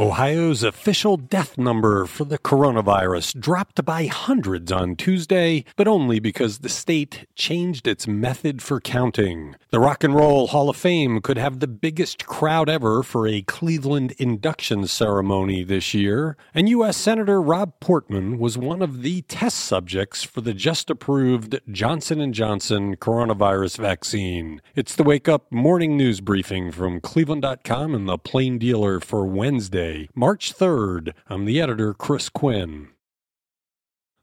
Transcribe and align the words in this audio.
Ohio's 0.00 0.62
official 0.62 1.16
death 1.16 1.58
number 1.58 2.06
for 2.06 2.24
the 2.24 2.38
coronavirus 2.38 3.40
dropped 3.40 3.84
by 3.84 4.06
hundreds 4.06 4.70
on 4.70 4.94
Tuesday, 4.94 5.64
but 5.74 5.88
only 5.88 6.20
because 6.20 6.58
the 6.58 6.68
state 6.68 7.26
changed 7.34 7.88
its 7.88 8.06
method 8.06 8.62
for 8.62 8.80
counting. 8.80 9.56
The 9.70 9.80
Rock 9.80 10.04
and 10.04 10.14
Roll 10.14 10.46
Hall 10.46 10.70
of 10.70 10.76
Fame 10.76 11.20
could 11.20 11.36
have 11.36 11.58
the 11.58 11.66
biggest 11.66 12.26
crowd 12.26 12.68
ever 12.68 13.02
for 13.02 13.26
a 13.26 13.42
Cleveland 13.42 14.12
induction 14.18 14.86
ceremony 14.86 15.64
this 15.64 15.92
year, 15.92 16.36
and 16.54 16.68
U.S. 16.68 16.96
Senator 16.96 17.42
Rob 17.42 17.72
Portman 17.80 18.38
was 18.38 18.56
one 18.56 18.82
of 18.82 19.02
the 19.02 19.22
test 19.22 19.58
subjects 19.58 20.22
for 20.22 20.42
the 20.42 20.54
just 20.54 20.90
approved 20.90 21.60
Johnson 21.72 22.32
& 22.32 22.34
Johnson 22.34 22.94
coronavirus 22.94 23.78
vaccine. 23.78 24.62
It's 24.76 24.94
the 24.94 25.02
Wake 25.02 25.28
Up 25.28 25.50
Morning 25.50 25.96
News 25.96 26.20
Briefing 26.20 26.70
from 26.70 27.00
Cleveland.com 27.00 27.96
and 27.96 28.08
the 28.08 28.16
Plain 28.16 28.58
Dealer 28.58 29.00
for 29.00 29.26
Wednesday. 29.26 29.87
March 30.14 30.54
3rd. 30.54 31.12
I'm 31.28 31.44
the 31.44 31.60
editor, 31.60 31.94
Chris 31.94 32.28
Quinn. 32.28 32.88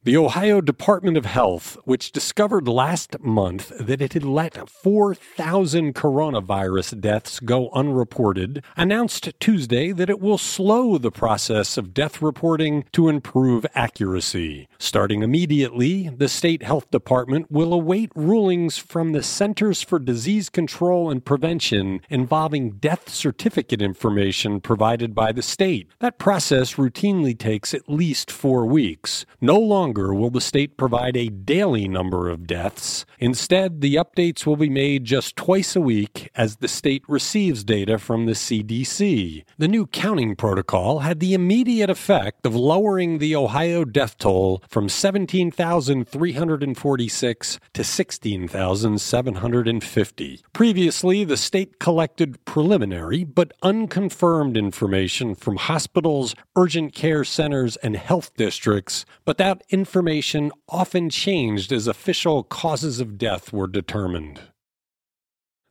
The 0.06 0.18
Ohio 0.18 0.62
Department 0.62 1.18
of 1.18 1.26
Health, 1.26 1.80
which 1.84 2.12
discovered 2.12 2.68
last 2.68 3.20
month 3.22 3.72
that 3.80 4.04
it 4.04 4.14
had 4.14 4.24
let 4.24 4.70
4,000 4.70 5.96
coronavirus 5.96 7.02
deaths 7.02 7.40
go 7.40 7.72
unreported, 7.72 8.64
announced 8.78 9.34
Tuesday 9.40 9.92
that 9.94 10.12
it 10.12 10.20
will 10.20 10.38
slow 10.38 11.00
the 11.00 11.10
process 11.10 11.76
of 11.76 11.96
death 11.96 12.22
reporting 12.22 12.86
to 12.92 13.10
improve 13.10 13.66
accuracy. 13.74 14.68
Starting 14.78 15.24
immediately, 15.24 16.10
the 16.10 16.30
state 16.30 16.62
health 16.62 16.92
department 16.92 17.50
will 17.50 17.74
await 17.74 18.12
rulings 18.14 18.78
from 18.78 19.12
the 19.12 19.24
Centers 19.24 19.82
for 19.82 19.98
Disease 19.98 20.50
Control 20.50 21.10
and 21.10 21.26
Prevention 21.26 22.00
involving 22.12 22.74
death 22.74 23.10
certificate 23.10 23.82
information 23.82 24.62
provided 24.62 25.16
by 25.16 25.32
the 25.32 25.42
state. 25.42 25.88
That 25.98 26.20
process 26.20 26.76
routinely 26.76 27.36
takes 27.36 27.74
at 27.74 27.90
least 27.90 28.30
four 28.30 28.68
weeks. 28.68 29.26
No 29.42 29.58
longer 29.58 29.95
longer 29.96 30.14
will 30.14 30.30
the 30.30 30.42
state 30.42 30.76
provide 30.78 31.16
a 31.16 31.30
daily 31.30 31.88
number 31.88 32.28
of 32.30 32.46
deaths. 32.46 33.06
Instead, 33.20 33.80
the 33.80 33.96
updates 33.96 34.46
will 34.46 34.58
be 34.58 34.70
made 34.70 35.06
just 35.06 35.38
twice 35.38 35.76
a 35.76 35.82
week 35.82 36.30
as 36.36 36.58
the 36.58 36.68
state 36.68 37.04
receives 37.08 37.64
data 37.64 37.98
from 37.98 38.26
the 38.26 38.34
CDC. 38.34 39.46
The 39.58 39.68
new 39.68 39.88
counting 39.88 40.36
protocol 40.36 41.00
had 41.00 41.22
the 41.22 41.34
immediate 41.34 41.90
effect 41.90 42.46
of 42.46 42.54
lowering 42.56 43.20
the 43.20 43.38
Ohio 43.38 43.86
death 43.86 44.18
toll 44.18 44.62
from 44.68 44.90
17,346 44.90 47.60
to 47.74 47.84
16,750. 47.84 50.42
Previously, 50.52 51.24
the 51.24 51.38
state 51.38 51.80
collected 51.80 52.44
preliminary 52.46 53.24
but 53.24 53.54
unconfirmed 53.62 54.58
information 54.58 55.36
from 55.36 55.56
hospitals, 55.56 56.36
urgent 56.58 56.94
care 56.94 57.24
centers, 57.24 57.78
and 57.78 57.96
health 57.96 58.34
districts, 58.36 59.06
but 59.24 59.38
that 59.38 59.64
information 59.70 59.85
information 59.86 60.52
often 60.68 61.12
changed 61.12 61.72
as 61.72 61.86
official 61.86 62.42
causes 62.42 63.00
of 63.00 63.20
death 63.20 63.54
were 63.54 63.68
determined. 63.68 64.42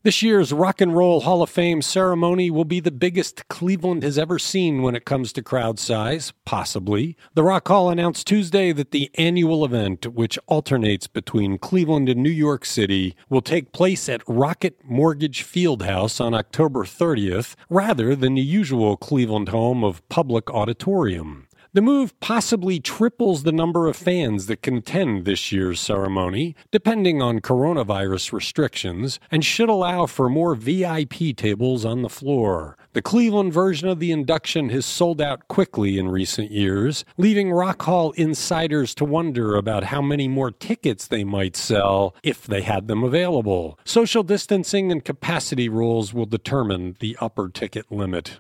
This 0.05 0.23
year's 0.23 0.53
Rock 0.53 0.81
and 0.81 0.95
Roll 0.95 1.23
Hall 1.23 1.43
of 1.43 1.51
Fame 1.51 1.83
ceremony 1.83 2.49
will 2.49 2.65
be 2.65 2.79
the 2.79 2.93
biggest 2.93 3.49
Cleveland 3.49 4.05
has 4.05 4.17
ever 4.17 4.39
seen 4.39 4.83
when 4.83 4.95
it 4.95 5.05
comes 5.05 5.33
to 5.33 5.43
crowd 5.43 5.81
size, 5.81 6.33
possibly. 6.45 7.17
The 7.35 7.43
Rock 7.43 7.67
Hall 7.67 7.91
announced 7.91 8.29
Tuesday 8.29 8.71
that 8.71 8.93
the 8.93 9.11
annual 9.15 9.65
event, 9.65 10.07
which 10.07 10.39
alternates 10.47 11.09
between 11.09 11.59
Cleveland 11.59 12.09
and 12.09 12.23
New 12.23 12.31
York 12.31 12.65
City, 12.65 13.17
will 13.29 13.43
take 13.43 13.73
place 13.73 14.09
at 14.09 14.23
Rocket 14.29 14.79
Mortgage 14.85 15.43
Fieldhouse 15.43 16.21
on 16.21 16.35
October 16.35 16.85
30th, 16.85 17.57
rather 17.69 18.15
than 18.15 18.35
the 18.35 18.43
usual 18.43 18.97
Cleveland 18.97 19.49
home 19.49 19.83
of 19.83 20.09
Public 20.09 20.49
Auditorium. 20.53 21.49
The 21.75 21.83
move 21.83 22.19
possibly 22.21 22.79
triples 22.79 23.43
the 23.43 23.51
number 23.51 23.89
of 23.89 23.97
fans 23.97 24.47
that 24.47 24.63
can 24.63 24.77
attend 24.77 25.25
this 25.25 25.51
year's 25.51 25.81
ceremony, 25.81 26.55
depending 26.71 27.21
on 27.21 27.41
coronavirus 27.41 28.33
restrictions, 28.33 29.19
and 29.29 29.45
should 29.45 29.69
allow 29.69 30.07
for 30.07 30.29
more 30.29 30.55
VIP 30.55 31.37
tables 31.37 31.85
on 31.85 32.03
the 32.03 32.09
floor. 32.09 32.77
The 32.93 33.03
Cleveland 33.03 33.53
version 33.53 33.89
of 33.89 33.99
the 33.99 34.13
induction 34.13 34.69
has 34.69 34.87
sold 34.87 35.21
out 35.21 35.49
quickly 35.49 35.99
in 35.99 36.11
recent 36.11 36.53
years, 36.53 37.05
leaving 37.17 37.51
Rock 37.51 37.83
Hall 37.83 38.13
insiders 38.13 38.95
to 38.95 39.05
wonder 39.05 39.57
about 39.57 39.83
how 39.83 40.01
many 40.01 40.29
more 40.29 40.53
tickets 40.53 41.09
they 41.09 41.25
might 41.25 41.57
sell 41.57 42.15
if 42.23 42.47
they 42.47 42.63
had 42.63 42.87
them 42.87 43.03
available. 43.03 43.81
Social 43.85 44.23
distancing 44.23 44.93
and 44.93 45.05
capacity 45.05 45.69
rules 45.69 46.15
will 46.15 46.27
determine 46.27 46.95
the 47.01 47.17
upper 47.21 47.49
ticket 47.49 47.91
limit. 47.91 48.39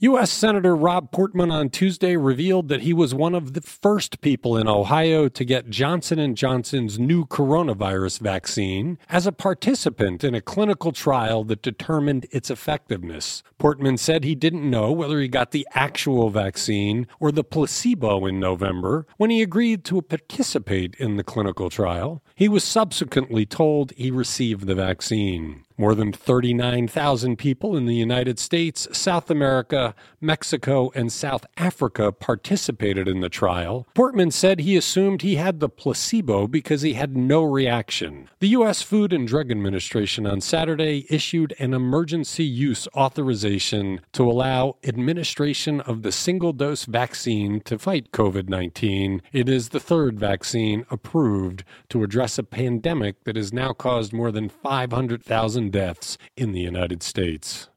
U.S. 0.00 0.30
Senator 0.30 0.76
Rob 0.76 1.10
Portman 1.10 1.50
on 1.50 1.70
Tuesday 1.70 2.16
revealed 2.16 2.68
that 2.68 2.82
he 2.82 2.92
was 2.92 3.16
one 3.16 3.34
of 3.34 3.54
the 3.54 3.60
first 3.60 4.20
people 4.20 4.56
in 4.56 4.68
Ohio 4.68 5.28
to 5.28 5.44
get 5.44 5.70
Johnson 5.70 6.34
& 6.34 6.36
Johnson's 6.36 7.00
new 7.00 7.26
coronavirus 7.26 8.20
vaccine 8.20 8.98
as 9.08 9.26
a 9.26 9.32
participant 9.32 10.22
in 10.22 10.36
a 10.36 10.40
clinical 10.40 10.92
trial 10.92 11.42
that 11.42 11.62
determined 11.62 12.28
its 12.30 12.48
effectiveness. 12.48 13.42
Portman 13.58 13.96
said 13.96 14.22
he 14.22 14.36
didn't 14.36 14.70
know 14.70 14.92
whether 14.92 15.18
he 15.18 15.26
got 15.26 15.50
the 15.50 15.66
actual 15.74 16.30
vaccine 16.30 17.08
or 17.18 17.32
the 17.32 17.42
placebo 17.42 18.24
in 18.24 18.38
November 18.38 19.04
when 19.16 19.30
he 19.30 19.42
agreed 19.42 19.84
to 19.86 20.00
participate 20.00 20.94
in 21.00 21.16
the 21.16 21.24
clinical 21.24 21.70
trial. 21.70 22.22
He 22.36 22.48
was 22.48 22.62
subsequently 22.62 23.46
told 23.46 23.90
he 23.96 24.12
received 24.12 24.68
the 24.68 24.76
vaccine. 24.76 25.64
More 25.80 25.94
than 25.94 26.12
39,000 26.12 27.36
people 27.36 27.76
in 27.76 27.86
the 27.86 27.94
United 27.94 28.40
States, 28.40 28.88
South 28.90 29.30
America, 29.30 29.94
Mexico, 30.20 30.90
and 30.92 31.12
South 31.12 31.46
Africa 31.56 32.10
participated 32.10 33.06
in 33.06 33.20
the 33.20 33.28
trial. 33.28 33.86
Portman 33.94 34.32
said 34.32 34.58
he 34.58 34.76
assumed 34.76 35.22
he 35.22 35.36
had 35.36 35.60
the 35.60 35.68
placebo 35.68 36.48
because 36.48 36.82
he 36.82 36.94
had 36.94 37.16
no 37.16 37.44
reaction. 37.44 38.28
The 38.40 38.48
U.S. 38.48 38.82
Food 38.82 39.12
and 39.12 39.28
Drug 39.28 39.52
Administration 39.52 40.26
on 40.26 40.40
Saturday 40.40 41.06
issued 41.08 41.54
an 41.60 41.72
emergency 41.72 42.42
use 42.42 42.88
authorization 42.96 44.00
to 44.14 44.28
allow 44.28 44.78
administration 44.82 45.80
of 45.82 46.02
the 46.02 46.10
single 46.10 46.52
dose 46.52 46.86
vaccine 46.86 47.60
to 47.60 47.78
fight 47.78 48.10
COVID 48.10 48.48
19. 48.48 49.22
It 49.32 49.48
is 49.48 49.68
the 49.68 49.78
third 49.78 50.18
vaccine 50.18 50.84
approved 50.90 51.62
to 51.90 52.02
address 52.02 52.36
a 52.36 52.42
pandemic 52.42 53.22
that 53.22 53.36
has 53.36 53.52
now 53.52 53.72
caused 53.72 54.12
more 54.12 54.32
than 54.32 54.48
500,000 54.48 55.67
deaths 55.70 56.18
in 56.36 56.52
the 56.52 56.60
United 56.60 57.02
States. 57.02 57.68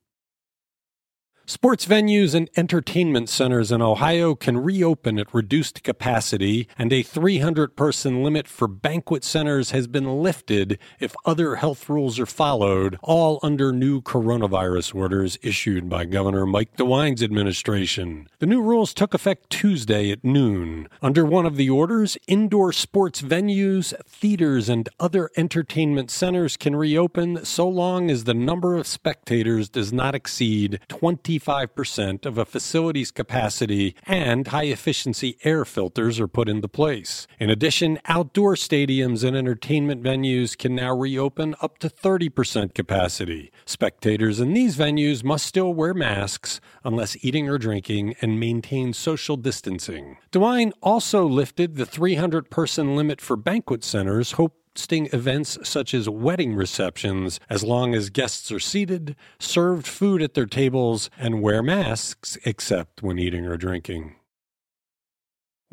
Sports 1.51 1.85
venues 1.85 2.33
and 2.33 2.49
entertainment 2.55 3.27
centers 3.27 3.73
in 3.73 3.81
Ohio 3.81 4.35
can 4.35 4.57
reopen 4.57 5.19
at 5.19 5.33
reduced 5.33 5.83
capacity, 5.83 6.69
and 6.77 6.93
a 6.93 7.03
300 7.03 7.75
person 7.75 8.23
limit 8.23 8.47
for 8.47 8.69
banquet 8.69 9.25
centers 9.25 9.71
has 9.71 9.85
been 9.85 10.23
lifted 10.23 10.79
if 11.01 11.13
other 11.25 11.55
health 11.55 11.89
rules 11.89 12.17
are 12.21 12.25
followed, 12.25 12.97
all 13.03 13.37
under 13.43 13.73
new 13.73 14.01
coronavirus 14.01 14.95
orders 14.95 15.37
issued 15.41 15.89
by 15.89 16.05
Governor 16.05 16.45
Mike 16.45 16.77
DeWine's 16.77 17.21
administration. 17.21 18.29
The 18.39 18.45
new 18.45 18.61
rules 18.61 18.93
took 18.93 19.13
effect 19.13 19.49
Tuesday 19.49 20.09
at 20.09 20.23
noon. 20.23 20.87
Under 21.01 21.25
one 21.25 21.45
of 21.45 21.57
the 21.57 21.69
orders, 21.69 22.17
indoor 22.27 22.71
sports 22.71 23.21
venues, 23.21 23.93
theaters, 24.07 24.69
and 24.69 24.87
other 25.01 25.29
entertainment 25.35 26.11
centers 26.11 26.55
can 26.55 26.77
reopen 26.77 27.43
so 27.43 27.67
long 27.67 28.09
as 28.09 28.23
the 28.23 28.33
number 28.33 28.77
of 28.77 28.87
spectators 28.87 29.67
does 29.67 29.91
not 29.91 30.15
exceed 30.15 30.79
20 30.87 31.40
25% 31.41 32.25
of 32.25 32.37
a 32.37 32.45
facility's 32.45 33.11
capacity 33.11 33.95
and 34.05 34.47
high 34.47 34.65
efficiency 34.65 35.37
air 35.43 35.65
filters 35.65 36.19
are 36.19 36.27
put 36.27 36.47
into 36.47 36.67
place. 36.67 37.27
In 37.39 37.49
addition, 37.49 37.99
outdoor 38.05 38.55
stadiums 38.55 39.23
and 39.23 39.35
entertainment 39.35 40.03
venues 40.03 40.57
can 40.57 40.75
now 40.75 40.95
reopen 40.95 41.55
up 41.61 41.77
to 41.79 41.89
30% 41.89 42.73
capacity. 42.73 43.51
Spectators 43.65 44.39
in 44.39 44.53
these 44.53 44.77
venues 44.77 45.23
must 45.23 45.45
still 45.45 45.73
wear 45.73 45.93
masks 45.93 46.61
unless 46.83 47.17
eating 47.23 47.49
or 47.49 47.57
drinking 47.57 48.15
and 48.21 48.39
maintain 48.39 48.93
social 48.93 49.37
distancing. 49.37 50.17
DeWine 50.31 50.71
also 50.81 51.25
lifted 51.25 51.75
the 51.75 51.85
300 51.85 52.49
person 52.49 52.95
limit 52.95 53.19
for 53.19 53.35
banquet 53.35 53.83
centers, 53.83 54.33
hope 54.33 54.60
hosting 54.75 55.09
events 55.11 55.57
such 55.63 55.93
as 55.93 56.07
wedding 56.07 56.55
receptions 56.55 57.39
as 57.49 57.63
long 57.63 57.93
as 57.93 58.09
guests 58.09 58.51
are 58.51 58.59
seated, 58.59 59.15
served 59.37 59.85
food 59.85 60.21
at 60.21 60.33
their 60.33 60.45
tables, 60.45 61.09
and 61.17 61.41
wear 61.41 61.61
masks 61.61 62.37
except 62.45 63.03
when 63.03 63.19
eating 63.19 63.45
or 63.45 63.57
drinking. 63.57 64.15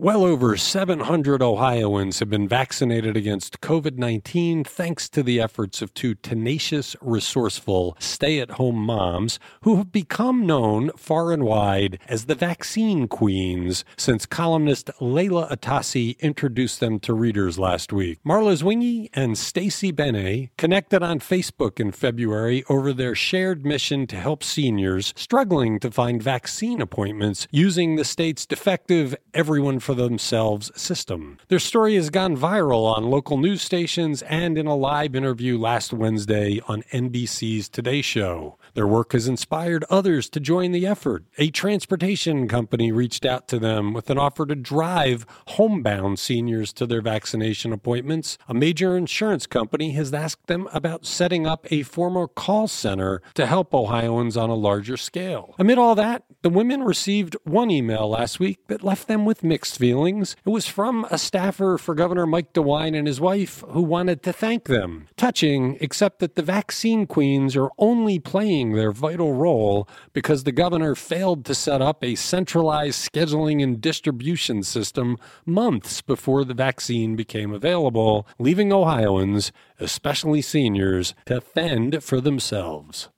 Well 0.00 0.23
over 0.23 0.56
700 0.56 1.43
Ohioans 1.43 2.21
have 2.21 2.31
been 2.31 2.47
vaccinated 2.47 3.17
against 3.17 3.61
COVID 3.61 3.99
19 3.99 4.62
thanks 4.62 5.09
to 5.09 5.25
the 5.25 5.41
efforts 5.41 5.83
of 5.83 5.93
two 5.93 6.15
tenacious, 6.15 6.95
resourceful, 7.00 7.97
stay 7.99 8.39
at 8.39 8.53
home 8.53 8.77
moms 8.77 9.41
who 9.62 9.75
have 9.75 9.91
become 9.91 10.47
known 10.47 10.93
far 10.97 11.33
and 11.33 11.43
wide 11.43 11.99
as 12.06 12.27
the 12.27 12.37
vaccine 12.37 13.09
queens 13.09 13.85
since 13.97 14.25
columnist 14.25 14.89
Leila 15.00 15.49
Atassi 15.50 16.17
introduced 16.21 16.79
them 16.79 17.00
to 17.00 17.12
readers 17.12 17.59
last 17.59 17.93
week. 17.93 18.21
Marla 18.25 18.56
Zwingy 18.56 19.09
and 19.15 19.37
Stacey 19.37 19.91
Benet 19.91 20.50
connected 20.56 21.03
on 21.03 21.19
Facebook 21.19 21.81
in 21.81 21.91
February 21.91 22.62
over 22.69 22.93
their 22.93 23.17
shared 23.17 23.67
mission 23.67 24.06
to 24.06 24.15
help 24.15 24.45
seniors 24.45 25.12
struggling 25.17 25.81
to 25.81 25.91
find 25.91 26.23
vaccine 26.23 26.81
appointments 26.81 27.49
using 27.50 27.97
the 27.97 28.05
state's 28.05 28.47
defective 28.47 29.17
Everyone 29.35 29.81
for 29.88 29.94
themselves 29.94 30.70
system. 30.79 31.38
Their 31.49 31.58
story 31.58 31.94
has 31.94 32.11
gone 32.11 32.37
viral 32.37 32.94
on 32.94 33.08
local 33.08 33.38
news 33.38 33.62
stations 33.62 34.20
and 34.20 34.58
in 34.58 34.67
a 34.67 34.76
live 34.76 35.14
interview 35.14 35.56
last 35.56 35.94
Wednesday 35.94 36.61
on 36.69 36.82
NBC's 36.93 37.70
Today 37.70 38.02
Show. 38.02 38.58
Their 38.75 38.87
work 38.87 39.12
has 39.12 39.26
inspired 39.26 39.85
others 39.88 40.29
to 40.29 40.40
join 40.40 40.73
the 40.73 40.87
effort. 40.87 41.25
A 41.38 41.49
transportation 41.49 42.49
company 42.49 42.93
reached 42.93 43.25
out 43.25 43.49
to 43.49 43.58
them 43.58 43.94
with 43.94 44.11
an 44.11 44.19
offer 44.19 44.44
to 44.44 44.55
drive 44.55 45.25
homebound 45.46 46.19
seniors 46.19 46.75
to 46.75 46.87
their 46.87 47.00
vaccination 47.00 47.73
appointments. 47.73 48.37
A 48.46 48.52
major 48.52 48.94
insurance 48.94 49.46
company 49.46 49.93
has 49.93 50.12
asked 50.12 50.49
them 50.49 50.69
about 50.70 51.06
setting 51.06 51.46
up 51.46 51.67
a 51.73 51.82
formal 51.82 52.29
call 52.29 52.69
center 52.69 53.23
to 53.32 53.46
help 53.46 53.73
Ohioans 53.73 54.37
on 54.37 54.50
a 54.50 54.55
larger 54.55 54.99
scale. 54.99 55.55
Amid 55.58 55.79
all 55.79 55.94
that, 55.94 56.25
the 56.43 56.50
women 56.50 56.82
received 56.85 57.37
one 57.44 57.70
email 57.70 58.08
last 58.08 58.38
week 58.38 58.58
that 58.69 58.85
left 58.85 59.08
them 59.08 59.25
with 59.25 59.43
mixed 59.43 59.79
feelings. 59.79 60.37
It 60.46 60.50
was 60.50 60.67
from 60.67 61.05
a 61.11 61.19
staffer 61.19 61.79
for 61.79 61.94
Governor 61.94 62.26
Mike 62.26 62.52
DeWine 62.52 62.96
and 62.96 63.06
his 63.06 63.20
wife 63.20 63.64
who 63.69 63.82
wanted 63.82 64.23
to 64.23 64.32
thank 64.32 64.64
them. 64.64 65.08
Touching, 65.17 65.76
except 65.81 66.20
that 66.20 66.37
the 66.37 66.43
vaccine 66.43 67.06
queens 67.06 67.56
are 67.56 67.70
only 67.79 68.19
playing 68.19 68.73
their 68.73 68.93
vital 68.93 69.35
role 69.35 69.88
because 70.12 70.44
the 70.44 70.52
governor 70.52 70.94
failed 70.94 71.44
to 71.46 71.55
set 71.55 71.82
up 71.82 72.05
a 72.05 72.14
centralized 72.14 73.11
scheduling 73.12 73.62
and 73.62 73.81
distribution 73.81 74.62
system 74.62 75.17
months 75.44 76.02
before 76.02 76.44
the 76.44 76.55
vaccine 76.55 77.17
became 77.17 77.52
available, 77.52 78.26
leaving 78.38 78.73
Ohioans, 78.73 79.50
especially 79.81 80.40
seniors, 80.40 81.14
to 81.26 81.40
fend 81.40 82.02
for 82.05 82.20
themselves. 82.20 83.08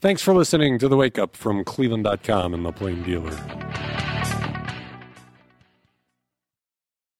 Thanks 0.00 0.22
for 0.22 0.32
listening 0.32 0.78
to 0.78 0.86
The 0.86 0.96
Wake 0.96 1.18
Up 1.18 1.34
from 1.36 1.64
Cleveland.com 1.64 2.54
and 2.54 2.64
The 2.64 2.70
Plain 2.70 3.02
Dealer. 3.02 3.57